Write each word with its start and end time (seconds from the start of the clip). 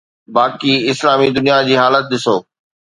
باقي 0.35 0.73
اسلامي 0.91 1.27
دنيا 1.37 1.57
جي 1.67 1.75
حالت 1.81 2.05
ڏسو. 2.11 2.35